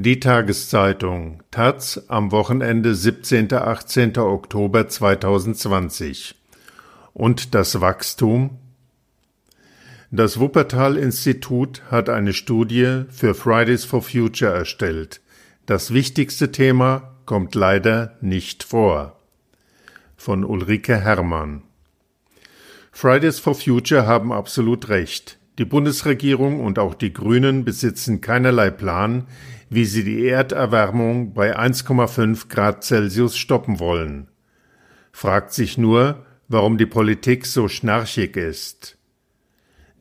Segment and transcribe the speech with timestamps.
[0.00, 3.52] Die Tageszeitung Taz am Wochenende 17.
[3.52, 4.16] 18.
[4.18, 6.36] Oktober 2020
[7.14, 8.58] und das Wachstum
[10.12, 15.20] Das Wuppertal Institut hat eine Studie für Fridays for Future erstellt.
[15.66, 19.18] Das wichtigste Thema kommt leider nicht vor.
[20.16, 21.62] Von Ulrike Herrmann
[22.92, 25.38] Fridays for Future haben absolut recht.
[25.58, 29.26] Die Bundesregierung und auch die Grünen besitzen keinerlei Plan,
[29.70, 34.28] wie sie die Erderwärmung bei 1,5 Grad Celsius stoppen wollen.
[35.12, 38.98] Fragt sich nur, warum die Politik so schnarchig ist.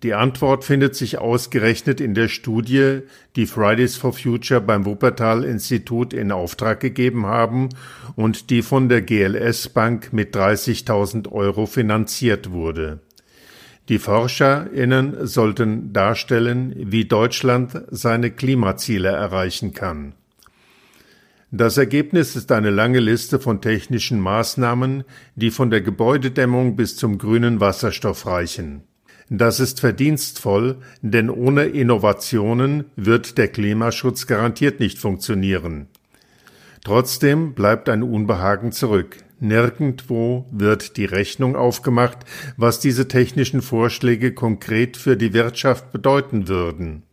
[0.03, 2.99] Die Antwort findet sich ausgerechnet in der Studie,
[3.35, 7.70] die Fridays for Future beim Wuppertal Institut in Auftrag gegeben haben
[8.15, 12.99] und die von der GLS Bank mit 30.000 Euro finanziert wurde.
[13.90, 20.13] Die ForscherInnen sollten darstellen, wie Deutschland seine Klimaziele erreichen kann.
[21.52, 27.18] Das Ergebnis ist eine lange Liste von technischen Maßnahmen, die von der Gebäudedämmung bis zum
[27.18, 28.84] grünen Wasserstoff reichen.
[29.29, 35.88] Das ist verdienstvoll, denn ohne Innovationen wird der Klimaschutz garantiert nicht funktionieren.
[36.84, 39.18] Trotzdem bleibt ein Unbehagen zurück.
[39.40, 42.20] Nirgendwo wird die Rechnung aufgemacht,
[42.57, 47.04] was diese technischen Vorschläge konkret für die Wirtschaft bedeuten würden.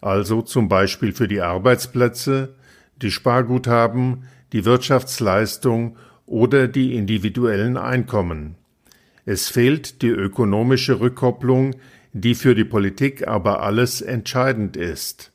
[0.00, 2.56] Also zum Beispiel für die Arbeitsplätze,
[3.00, 5.96] die Sparguthaben, die Wirtschaftsleistung
[6.26, 8.56] oder die individuellen Einkommen.
[9.24, 11.76] Es fehlt die ökonomische Rückkopplung,
[12.12, 15.32] die für die Politik aber alles entscheidend ist.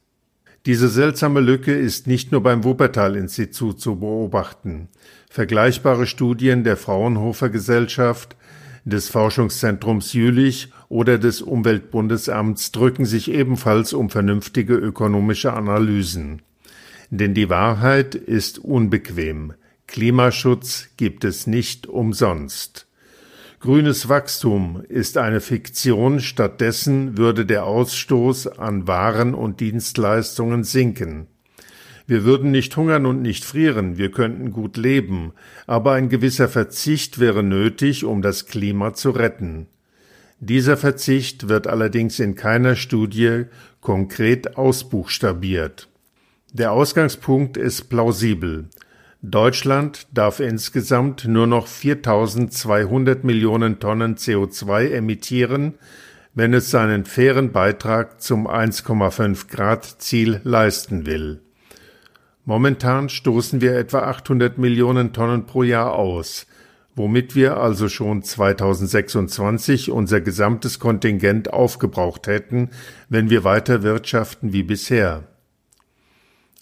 [0.66, 4.90] Diese seltsame Lücke ist nicht nur beim Wuppertal-Institut zu beobachten.
[5.30, 8.36] Vergleichbare Studien der Fraunhofer Gesellschaft,
[8.86, 16.42] des Forschungszentrums Jülich oder des Umweltbundesamts drücken sich ebenfalls um vernünftige ökonomische Analysen.
[17.10, 19.54] Denn die Wahrheit ist unbequem.
[19.88, 22.88] Klimaschutz gibt es nicht umsonst.
[23.60, 31.28] Grünes Wachstum ist eine Fiktion, stattdessen würde der Ausstoß an Waren und Dienstleistungen sinken.
[32.08, 35.34] Wir würden nicht hungern und nicht frieren, wir könnten gut leben,
[35.68, 39.68] aber ein gewisser Verzicht wäre nötig, um das Klima zu retten.
[40.40, 43.46] Dieser Verzicht wird allerdings in keiner Studie
[43.82, 45.90] konkret ausbuchstabiert.
[46.54, 48.70] Der Ausgangspunkt ist plausibel.
[49.22, 55.74] Deutschland darf insgesamt nur noch 4200 Millionen Tonnen CO2 emittieren,
[56.34, 61.42] wenn es seinen fairen Beitrag zum 1,5 Grad Ziel leisten will.
[62.48, 66.48] Momentan stoßen wir etwa 800 Millionen Tonnen pro Jahr aus,
[66.96, 72.70] womit wir also schon 2026 unser gesamtes Kontingent aufgebraucht hätten,
[73.10, 75.28] wenn wir weiter wirtschaften wie bisher.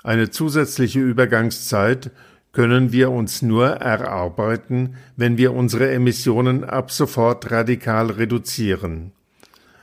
[0.04, 2.10] Eine zusätzliche Übergangszeit
[2.52, 9.12] können wir uns nur erarbeiten, wenn wir unsere Emissionen ab sofort radikal reduzieren.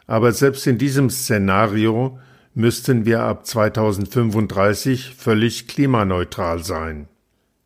[0.08, 2.18] Aber selbst in diesem Szenario
[2.54, 7.08] müssten wir ab 2035 völlig klimaneutral sein.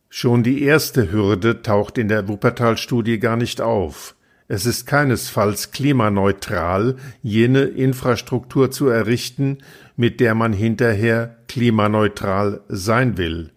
[0.08, 4.14] Schon die erste Hürde taucht in der Wuppertal-Studie gar nicht auf.
[4.48, 9.58] Es ist keinesfalls klimaneutral, jene Infrastruktur zu errichten,
[9.96, 13.50] mit der man hinterher klimaneutral sein will.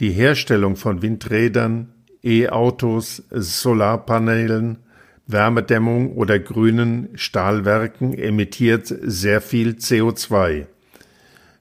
[0.00, 1.92] Die Herstellung von Windrädern,
[2.24, 4.78] E-Autos, Solarpanelen,
[5.26, 10.66] Wärmedämmung oder grünen Stahlwerken emittiert sehr viel CO2.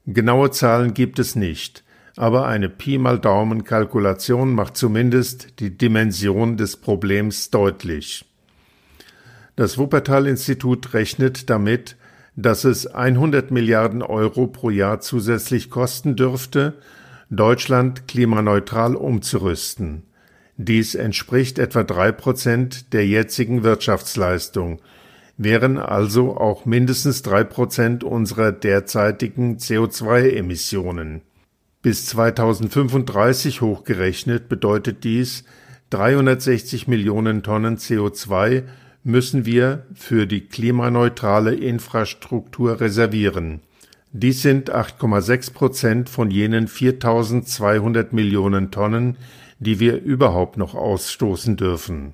[0.06, 1.84] Genaue Zahlen gibt es nicht,
[2.16, 8.26] aber eine Pi mal Daumen Kalkulation macht zumindest die Dimension des Problems deutlich.
[9.56, 11.96] Das Wuppertal Institut rechnet damit,
[12.36, 16.74] dass es 100 Milliarden Euro pro Jahr zusätzlich kosten dürfte,
[17.30, 20.04] Deutschland klimaneutral umzurüsten.
[20.58, 24.80] Dies entspricht etwa drei Prozent der jetzigen Wirtschaftsleistung,
[25.38, 31.22] wären also auch mindestens drei Prozent unserer derzeitigen CO2-Emissionen.
[31.82, 35.44] Bis 2035 hochgerechnet bedeutet dies,
[35.90, 38.64] 360 Millionen Tonnen CO2
[39.04, 43.62] müssen wir für die klimaneutrale Infrastruktur reservieren.
[44.12, 49.18] Dies sind 8,6 Prozent von jenen 4200 Millionen Tonnen,
[49.66, 52.14] die wir überhaupt noch ausstoßen dürfen.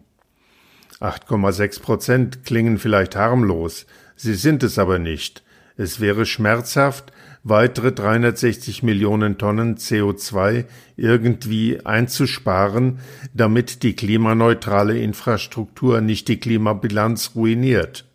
[1.00, 5.44] 8,6 Prozent klingen vielleicht harmlos, sie sind es aber nicht.
[5.78, 7.12] Es wäre schmerzhaft,
[7.44, 10.66] weitere 360 Millionen Tonnen CO2
[10.96, 13.00] irgendwie einzusparen,
[13.34, 18.06] damit die klimaneutrale Infrastruktur nicht die Klimabilanz ruiniert.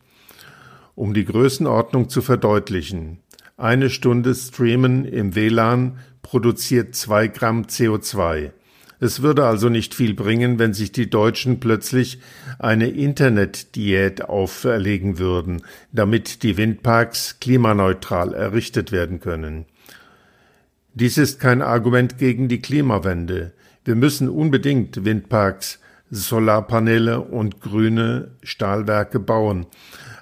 [0.94, 3.18] Um die Größenordnung zu verdeutlichen.
[3.56, 8.52] Eine Stunde Streamen im WLAN produziert zwei Gramm CO2.
[8.98, 12.20] Es würde also nicht viel bringen, wenn sich die Deutschen plötzlich
[12.58, 15.62] eine Internetdiät auferlegen würden,
[15.92, 19.66] damit die Windparks klimaneutral errichtet werden können.
[20.94, 23.52] Dies ist kein Argument gegen die Klimawende.
[23.84, 25.78] Wir müssen unbedingt Windparks,
[26.10, 29.66] Solarpaneele und grüne Stahlwerke bauen.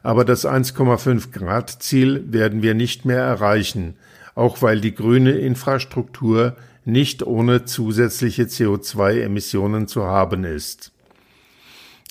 [0.03, 3.95] Aber das 1,5 Grad Ziel werden wir nicht mehr erreichen,
[4.35, 10.93] auch weil die grüne Infrastruktur nicht ohne zusätzliche CO2-Emissionen zu haben ist.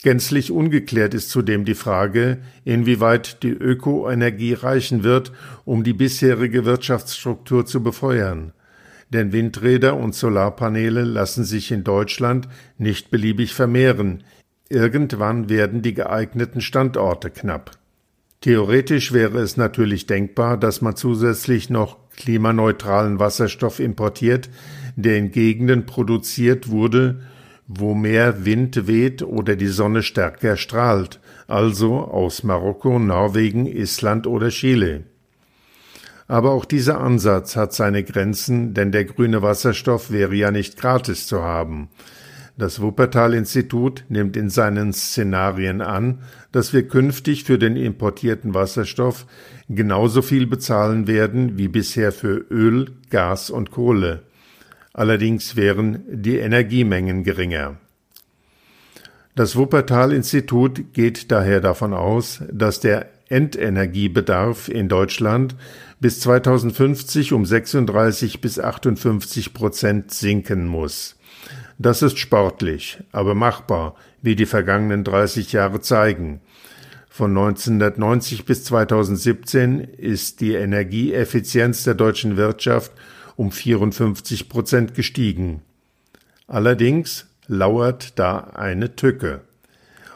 [0.03, 5.31] Gänzlich ungeklärt ist zudem die Frage, inwieweit die Ökoenergie reichen wird,
[5.63, 8.51] um die bisherige Wirtschaftsstruktur zu befeuern.
[9.13, 14.23] Denn Windräder und Solarpaneele lassen sich in Deutschland nicht beliebig vermehren.
[14.67, 17.71] Irgendwann werden die geeigneten Standorte knapp.
[18.43, 24.49] Theoretisch wäre es natürlich denkbar, dass man zusätzlich noch klimaneutralen Wasserstoff importiert,
[24.97, 27.21] der in Gegenden produziert wurde,
[27.67, 34.49] wo mehr Wind weht oder die Sonne stärker strahlt, also aus Marokko, Norwegen, Island oder
[34.49, 35.05] Chile.
[36.27, 41.27] Aber auch dieser Ansatz hat seine Grenzen, denn der grüne Wasserstoff wäre ja nicht gratis
[41.27, 41.87] zu haben.
[42.55, 46.19] Das Wuppertal-Institut nimmt in seinen Szenarien an,
[46.51, 49.25] dass wir künftig für den importierten Wasserstoff
[49.69, 54.21] genauso viel bezahlen werden wie bisher für Öl, Gas und Kohle.
[54.93, 57.77] Allerdings wären die Energiemengen geringer.
[59.35, 65.55] Das Wuppertal-Institut geht daher davon aus, dass der Endenergiebedarf in Deutschland
[65.99, 71.15] bis 2050 um 36 bis 58 Prozent sinken muss.
[71.79, 76.41] Das ist sportlich, aber machbar, wie die vergangenen 30 Jahre zeigen.
[77.09, 82.91] Von 1990 bis 2017 ist die Energieeffizienz der deutschen Wirtschaft
[83.35, 85.61] um 54 Prozent gestiegen.
[86.47, 89.41] Allerdings lauert da eine Tücke.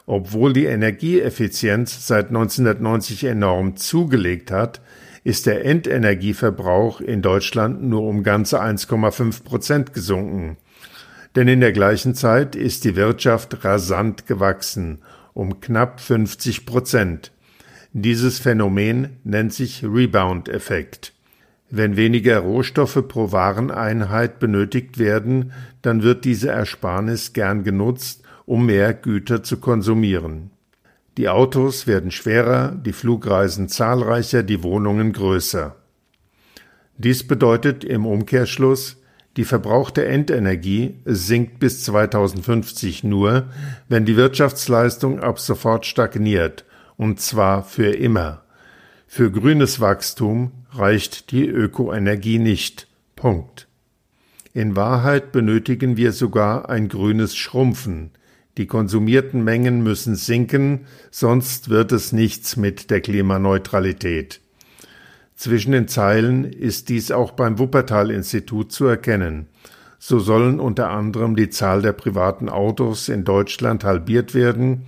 [0.05, 4.79] Obwohl die Energieeffizienz seit 1990 enorm zugelegt hat,
[5.23, 10.57] ist der Endenergieverbrauch in Deutschland nur um ganze 1,5 Prozent gesunken
[11.37, 15.03] denn in der gleichen Zeit ist die Wirtschaft rasant gewachsen,
[15.35, 17.31] um knapp 50 Prozent.
[17.93, 21.13] Dieses Phänomen nennt sich Rebound-Effekt.
[21.69, 25.51] Wenn weniger Rohstoffe pro Wareneinheit benötigt werden,
[25.83, 30.49] dann wird diese Ersparnis gern genutzt, um mehr Güter zu konsumieren.
[31.17, 35.75] Die Autos werden schwerer, die Flugreisen zahlreicher, die Wohnungen größer.
[36.97, 38.97] Dies bedeutet im Umkehrschluss,
[39.37, 43.45] die verbrauchte Endenergie sinkt bis 2050 nur,
[43.87, 46.65] wenn die Wirtschaftsleistung ab sofort stagniert,
[46.97, 48.41] und zwar für immer.
[49.05, 52.87] Für grünes Wachstum reicht die Ökoenergie nicht.
[53.15, 53.67] Punkt.
[54.53, 58.09] In Wahrheit benötigen wir sogar ein grünes Schrumpfen.
[58.57, 64.41] Die konsumierten Mengen müssen sinken, sonst wird es nichts mit der Klimaneutralität.
[65.37, 69.45] Zwischen den Zeilen ist dies auch beim Wuppertal-Institut zu erkennen.
[69.99, 74.87] So sollen unter anderem die Zahl der privaten Autos in Deutschland halbiert werden,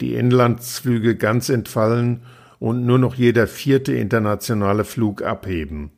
[0.00, 2.22] die Inlandsflüge ganz entfallen
[2.58, 5.90] und nur noch jeder vierte internationale Flug abheben.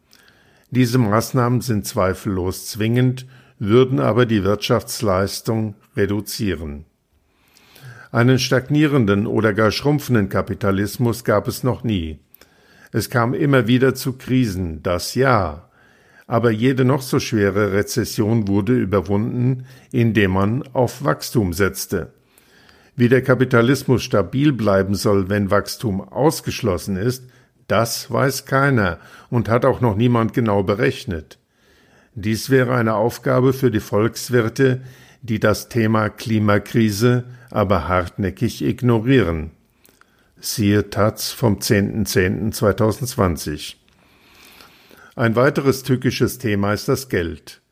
[0.73, 3.27] Diese Maßnahmen sind zweifellos zwingend,
[3.61, 6.87] würden aber die Wirtschaftsleistung reduzieren.
[8.11, 12.19] Einen stagnierenden oder gar schrumpfenden Kapitalismus gab es noch nie.
[12.93, 15.71] Es kam immer wieder zu Krisen, das ja.
[16.27, 22.13] Aber jede noch so schwere Rezession wurde überwunden, indem man auf Wachstum setzte.
[22.95, 27.25] Wie der Kapitalismus stabil bleiben soll, wenn Wachstum ausgeschlossen ist,
[27.67, 28.99] das weiß keiner
[29.31, 31.39] und hat auch noch niemand genau berechnet.
[32.15, 34.83] Dies wäre eine Aufgabe für die Volkswirte,
[35.23, 39.53] die das Thema Klimakrise aber hartnäckig ignorieren.
[40.45, 43.77] Siehe Taz vom 10.10.2020.
[45.15, 47.63] Ein weiteres tückisches Thema ist das Geld.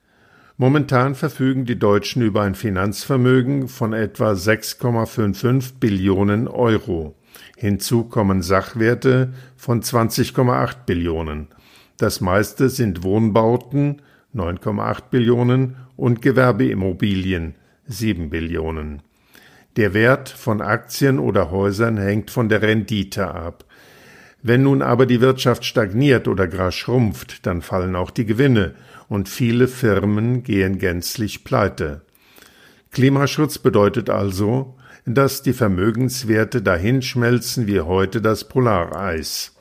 [0.56, 7.16] Momentan verfügen die Deutschen über ein Finanzvermögen von etwa 6,55 Billionen Euro.
[7.56, 11.48] Hinzu kommen Sachwerte von 20,8 Billionen.
[11.96, 14.00] Das meiste sind Wohnbauten
[14.32, 19.02] 9,8 Billionen und Gewerbeimmobilien 7 Billionen.
[19.76, 23.64] Der Wert von Aktien oder Häusern hängt von der Rendite ab.
[24.42, 28.74] Wenn nun aber die Wirtschaft stagniert oder gar schrumpft, dann fallen auch die Gewinne
[29.08, 32.02] und viele Firmen gehen gänzlich pleite.
[32.90, 39.54] Klimaschutz bedeutet also, dass die Vermögenswerte dahinschmelzen wie heute das Polareis.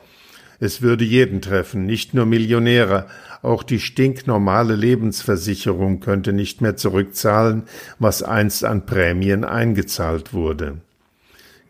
[0.59, 3.07] Es würde jeden treffen, nicht nur Millionäre,
[3.41, 7.63] auch die stinknormale Lebensversicherung könnte nicht mehr zurückzahlen,
[7.97, 10.81] was einst an Prämien eingezahlt wurde.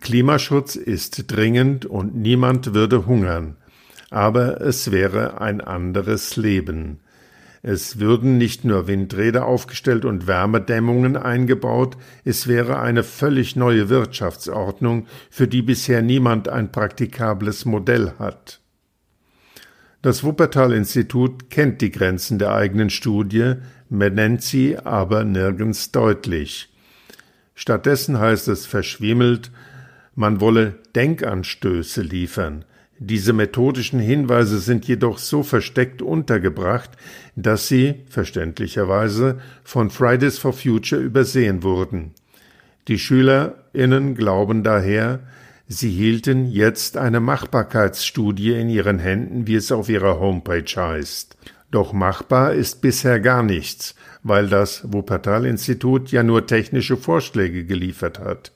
[0.02, 3.58] Klimaschutz ist dringend und niemand würde hungern,
[4.10, 7.00] aber es wäre ein anderes Leben.
[7.62, 15.08] Es würden nicht nur Windräder aufgestellt und Wärmedämmungen eingebaut, es wäre eine völlig neue Wirtschaftsordnung,
[15.30, 18.59] für die bisher niemand ein praktikables Modell hat.
[20.02, 23.56] Das Wuppertal-Institut kennt die Grenzen der eigenen Studie,
[23.90, 26.70] benennt sie aber nirgends deutlich.
[27.54, 29.52] Stattdessen heißt es verschwimmelt,
[30.16, 32.64] man wolle Denkanstöße liefern.
[32.98, 36.92] Diese methodischen Hinweise sind jedoch so versteckt untergebracht,
[37.36, 42.12] dass sie, verständlicherweise, von Fridays for Future übersehen wurden.
[42.88, 45.20] Die SchülerInnen glauben daher,
[45.70, 51.38] sie hielten jetzt eine Machbarkeitsstudie in ihren Händen, wie es auf ihrer Homepage heißt.
[51.72, 58.52] Doch machbar ist bisher gar nichts, weil das Wuppertal-Institut ja nur technische Vorschläge geliefert hat.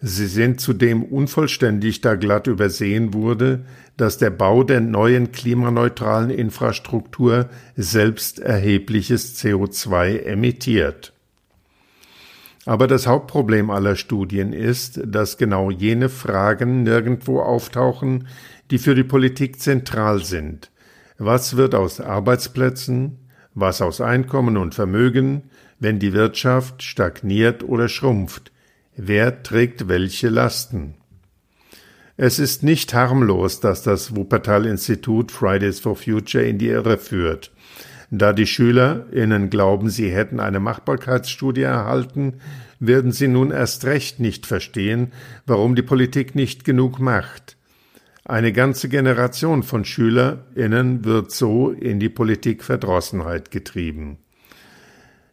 [0.00, 3.64] Sie sind zudem unvollständig, da glatt übersehen wurde,
[3.96, 11.12] dass der Bau der neuen klimaneutralen Infrastruktur selbst erhebliches CO2 emittiert.
[12.68, 18.28] Aber das Hauptproblem aller Studien ist, dass genau jene Fragen nirgendwo auftauchen,
[18.70, 20.70] die für die Politik zentral sind.
[21.16, 23.20] Was wird aus Arbeitsplätzen?
[23.54, 25.44] Was aus Einkommen und Vermögen,
[25.80, 28.52] wenn die Wirtschaft stagniert oder schrumpft?
[28.94, 30.92] Wer trägt welche Lasten?
[32.18, 37.50] Es ist nicht harmlos, dass das Wuppertal-Institut Fridays for Future in die Irre führt.
[38.10, 42.34] Da die SchülerInnen glauben, sie hätten eine Machbarkeitsstudie erhalten,
[42.80, 45.12] werden sie nun erst recht nicht verstehen,
[45.46, 47.56] warum die Politik nicht genug macht.
[48.24, 54.18] Eine ganze Generation von SchülerInnen wird so in die Politikverdrossenheit getrieben.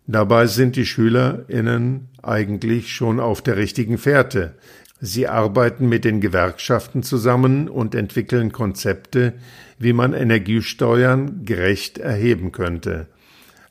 [0.07, 4.55] Dabei sind die SchülerInnen eigentlich schon auf der richtigen Fährte.
[5.01, 9.33] Sie arbeiten mit den Gewerkschaften zusammen und entwickeln Konzepte,
[9.77, 13.07] wie man Energiesteuern gerecht erheben könnte.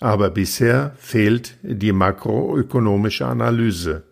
[0.00, 4.02] Aber bisher fehlt die makroökonomische Analyse.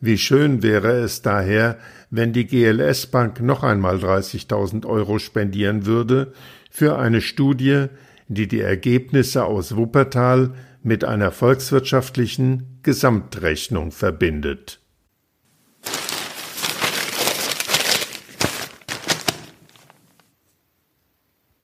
[0.00, 1.78] Wie schön wäre es daher,
[2.10, 6.32] wenn die GLS Bank noch einmal 30.000 Euro spendieren würde
[6.70, 7.86] für eine Studie,
[8.26, 10.50] die die Ergebnisse aus Wuppertal
[10.82, 14.80] mit einer volkswirtschaftlichen Gesamtrechnung verbindet